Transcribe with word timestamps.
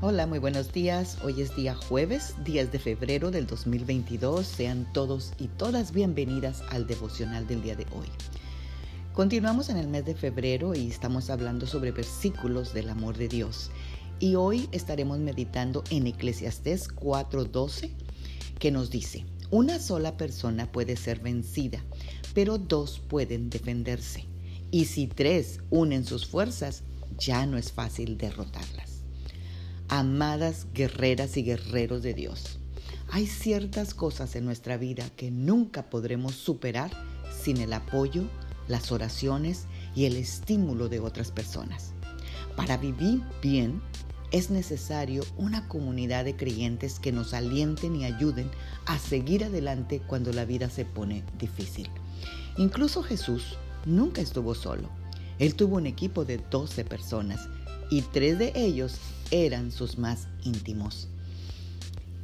Hola, 0.00 0.28
muy 0.28 0.38
buenos 0.38 0.72
días. 0.72 1.18
Hoy 1.24 1.40
es 1.40 1.56
día 1.56 1.74
jueves, 1.74 2.36
10 2.44 2.70
de 2.70 2.78
febrero 2.78 3.32
del 3.32 3.48
2022. 3.48 4.46
Sean 4.46 4.86
todos 4.92 5.32
y 5.40 5.48
todas 5.48 5.90
bienvenidas 5.90 6.62
al 6.70 6.86
devocional 6.86 7.48
del 7.48 7.62
día 7.62 7.74
de 7.74 7.84
hoy. 7.86 8.06
Continuamos 9.12 9.70
en 9.70 9.76
el 9.76 9.88
mes 9.88 10.04
de 10.04 10.14
febrero 10.14 10.72
y 10.72 10.86
estamos 10.86 11.30
hablando 11.30 11.66
sobre 11.66 11.90
versículos 11.90 12.72
del 12.72 12.90
amor 12.90 13.18
de 13.18 13.26
Dios. 13.26 13.72
Y 14.20 14.36
hoy 14.36 14.68
estaremos 14.70 15.18
meditando 15.18 15.82
en 15.90 16.06
Eclesiastés 16.06 16.88
4:12, 16.94 17.90
que 18.60 18.70
nos 18.70 18.90
dice, 18.90 19.26
una 19.50 19.80
sola 19.80 20.16
persona 20.16 20.70
puede 20.70 20.94
ser 20.94 21.18
vencida, 21.18 21.82
pero 22.34 22.56
dos 22.56 23.00
pueden 23.00 23.50
defenderse. 23.50 24.26
Y 24.70 24.84
si 24.84 25.08
tres 25.08 25.58
unen 25.70 26.04
sus 26.04 26.24
fuerzas, 26.24 26.84
ya 27.18 27.46
no 27.46 27.58
es 27.58 27.72
fácil 27.72 28.16
derrotarlas 28.16 28.97
amadas 29.88 30.66
guerreras 30.74 31.36
y 31.36 31.42
guerreros 31.42 32.02
de 32.02 32.14
Dios. 32.14 32.58
Hay 33.10 33.26
ciertas 33.26 33.94
cosas 33.94 34.36
en 34.36 34.44
nuestra 34.44 34.76
vida 34.76 35.08
que 35.16 35.30
nunca 35.30 35.88
podremos 35.88 36.34
superar 36.34 36.90
sin 37.30 37.58
el 37.58 37.72
apoyo, 37.72 38.24
las 38.68 38.92
oraciones 38.92 39.66
y 39.94 40.04
el 40.04 40.16
estímulo 40.16 40.88
de 40.88 41.00
otras 41.00 41.30
personas. 41.30 41.94
Para 42.54 42.76
vivir 42.76 43.22
bien 43.40 43.80
es 44.30 44.50
necesario 44.50 45.24
una 45.38 45.66
comunidad 45.68 46.26
de 46.26 46.36
creyentes 46.36 46.98
que 46.98 47.12
nos 47.12 47.32
alienten 47.32 47.96
y 47.96 48.04
ayuden 48.04 48.50
a 48.84 48.98
seguir 48.98 49.44
adelante 49.44 50.02
cuando 50.06 50.32
la 50.32 50.44
vida 50.44 50.68
se 50.68 50.84
pone 50.84 51.24
difícil. 51.38 51.88
Incluso 52.58 53.02
Jesús 53.02 53.56
nunca 53.86 54.20
estuvo 54.20 54.54
solo. 54.54 54.90
Él 55.38 55.54
tuvo 55.54 55.76
un 55.76 55.86
equipo 55.86 56.26
de 56.26 56.38
12 56.38 56.84
personas 56.84 57.48
y 57.90 58.02
tres 58.02 58.38
de 58.38 58.52
ellos 58.54 58.94
eran 59.30 59.70
sus 59.72 59.98
más 59.98 60.28
íntimos. 60.44 61.08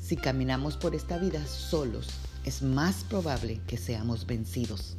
Si 0.00 0.16
caminamos 0.16 0.76
por 0.76 0.94
esta 0.94 1.18
vida 1.18 1.46
solos, 1.46 2.08
es 2.44 2.62
más 2.62 3.04
probable 3.04 3.60
que 3.66 3.76
seamos 3.76 4.26
vencidos. 4.26 4.96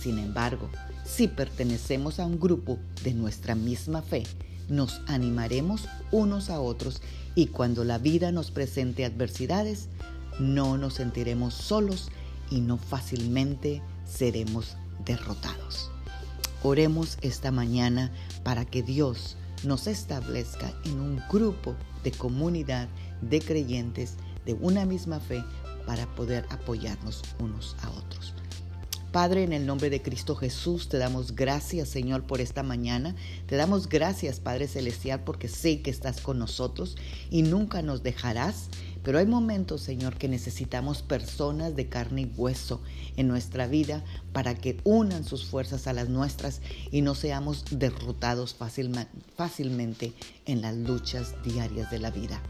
Sin 0.00 0.18
embargo, 0.18 0.68
si 1.04 1.28
pertenecemos 1.28 2.20
a 2.20 2.26
un 2.26 2.38
grupo 2.38 2.78
de 3.04 3.14
nuestra 3.14 3.54
misma 3.54 4.02
fe, 4.02 4.24
nos 4.68 5.00
animaremos 5.06 5.88
unos 6.10 6.50
a 6.50 6.60
otros 6.60 7.02
y 7.34 7.46
cuando 7.46 7.84
la 7.84 7.98
vida 7.98 8.32
nos 8.32 8.50
presente 8.50 9.04
adversidades, 9.04 9.88
no 10.38 10.78
nos 10.78 10.94
sentiremos 10.94 11.54
solos 11.54 12.08
y 12.50 12.60
no 12.60 12.76
fácilmente 12.76 13.82
seremos 14.06 14.76
derrotados. 15.04 15.90
Oremos 16.62 17.18
esta 17.22 17.50
mañana 17.50 18.10
para 18.42 18.64
que 18.64 18.82
Dios 18.82 19.36
nos 19.64 19.86
establezca 19.86 20.72
en 20.84 21.00
un 21.00 21.22
grupo 21.30 21.74
de 22.02 22.12
comunidad 22.12 22.88
de 23.20 23.40
creyentes 23.40 24.16
de 24.46 24.54
una 24.54 24.86
misma 24.86 25.20
fe 25.20 25.42
para 25.86 26.06
poder 26.14 26.46
apoyarnos 26.50 27.22
unos 27.38 27.76
a 27.82 27.90
otros. 27.90 28.34
Padre, 29.12 29.42
en 29.42 29.52
el 29.52 29.66
nombre 29.66 29.90
de 29.90 30.02
Cristo 30.02 30.36
Jesús, 30.36 30.88
te 30.88 30.96
damos 30.96 31.34
gracias, 31.34 31.88
Señor, 31.88 32.28
por 32.28 32.40
esta 32.40 32.62
mañana. 32.62 33.16
Te 33.46 33.56
damos 33.56 33.88
gracias, 33.88 34.38
Padre 34.38 34.68
Celestial, 34.68 35.24
porque 35.24 35.48
sé 35.48 35.82
que 35.82 35.90
estás 35.90 36.20
con 36.20 36.38
nosotros 36.38 36.96
y 37.28 37.42
nunca 37.42 37.82
nos 37.82 38.04
dejarás. 38.04 38.68
Pero 39.02 39.18
hay 39.18 39.26
momentos, 39.26 39.80
Señor, 39.80 40.16
que 40.16 40.28
necesitamos 40.28 41.02
personas 41.02 41.74
de 41.74 41.88
carne 41.88 42.22
y 42.22 42.32
hueso 42.36 42.82
en 43.16 43.26
nuestra 43.26 43.66
vida 43.66 44.04
para 44.32 44.54
que 44.54 44.78
unan 44.84 45.24
sus 45.24 45.44
fuerzas 45.44 45.88
a 45.88 45.92
las 45.92 46.08
nuestras 46.08 46.60
y 46.92 47.02
no 47.02 47.16
seamos 47.16 47.64
derrotados 47.70 48.54
fácilmente 48.54 50.12
en 50.46 50.62
las 50.62 50.76
luchas 50.76 51.34
diarias 51.42 51.90
de 51.90 51.98
la 51.98 52.12
vida. 52.12 52.40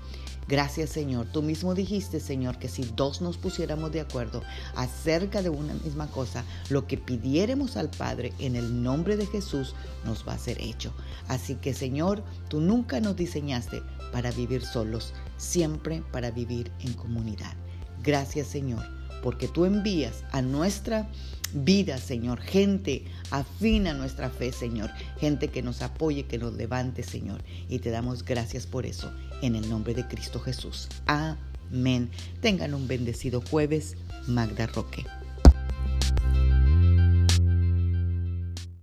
Gracias 0.48 0.90
Señor. 0.90 1.26
Tú 1.32 1.42
mismo 1.42 1.74
dijiste 1.74 2.18
Señor 2.18 2.58
que 2.58 2.68
si 2.68 2.82
dos 2.96 3.20
nos 3.20 3.36
pusiéramos 3.36 3.92
de 3.92 4.00
acuerdo 4.00 4.42
acerca 4.74 5.42
de 5.42 5.50
una 5.50 5.74
misma 5.74 6.08
cosa, 6.08 6.44
lo 6.68 6.86
que 6.86 6.96
pidiéramos 6.96 7.76
al 7.76 7.90
Padre 7.90 8.32
en 8.38 8.56
el 8.56 8.82
nombre 8.82 9.16
de 9.16 9.26
Jesús 9.26 9.74
nos 10.04 10.26
va 10.26 10.34
a 10.34 10.38
ser 10.38 10.60
hecho. 10.60 10.92
Así 11.28 11.54
que 11.54 11.72
Señor, 11.72 12.24
tú 12.48 12.60
nunca 12.60 13.00
nos 13.00 13.16
diseñaste 13.16 13.82
para 14.12 14.32
vivir 14.32 14.64
solos, 14.64 15.12
siempre 15.36 16.02
para 16.10 16.30
vivir 16.30 16.72
en 16.80 16.94
comunidad. 16.94 17.54
Gracias 18.02 18.48
Señor, 18.48 18.84
porque 19.22 19.46
tú 19.46 19.66
envías 19.66 20.24
a 20.32 20.42
nuestra 20.42 21.08
vida, 21.52 21.98
Señor, 21.98 22.40
gente 22.40 23.04
afín 23.30 23.86
a 23.86 23.94
nuestra 23.94 24.30
fe, 24.30 24.52
Señor, 24.52 24.90
gente 25.18 25.48
que 25.48 25.62
nos 25.62 25.82
apoye, 25.82 26.24
que 26.24 26.38
nos 26.38 26.54
levante, 26.54 27.02
Señor. 27.02 27.42
Y 27.68 27.78
te 27.78 27.90
damos 27.90 28.24
gracias 28.24 28.66
por 28.66 28.86
eso, 28.86 29.12
en 29.42 29.54
el 29.56 29.68
nombre 29.68 29.94
de 29.94 30.06
Cristo 30.06 30.40
Jesús. 30.40 30.88
Amén. 31.06 32.10
Tengan 32.40 32.74
un 32.74 32.88
bendecido 32.88 33.40
jueves, 33.40 33.96
Magda 34.26 34.66
Roque. 34.66 35.04